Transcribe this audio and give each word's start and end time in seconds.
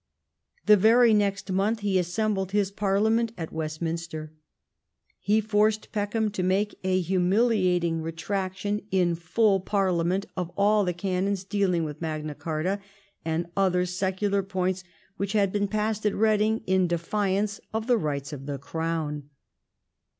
The 0.65 0.77
very 0.77 1.13
next 1.13 1.51
month 1.51 1.81
he 1.81 1.99
assembled 1.99 2.53
his 2.53 2.71
parliament 2.71 3.33
at 3.37 3.53
West 3.53 3.83
minster. 3.83 4.33
He 5.19 5.39
forced 5.39 5.91
Peckham 5.91 6.31
to 6.31 6.41
make 6.41 6.73
a 6.83 7.01
humiliating 7.01 8.01
retractation 8.01 8.81
in 8.89 9.13
full 9.13 9.59
parliament 9.59 10.25
of 10.35 10.49
all 10.57 10.83
the 10.85 10.93
canons 10.93 11.43
dealing 11.43 11.83
with 11.83 12.01
Magna 12.01 12.33
Carta 12.33 12.79
and 13.23 13.45
other 13.55 13.85
secular 13.85 14.41
points, 14.41 14.83
which 15.17 15.33
had 15.33 15.51
been 15.51 15.67
passed 15.67 16.03
at 16.03 16.15
Reading 16.15 16.63
in 16.65 16.87
defiance 16.87 17.59
of 17.71 17.85
the 17.85 17.99
rights 17.99 18.33
of 18.33 18.47
the 18.47 18.57
Crown. 18.57 19.29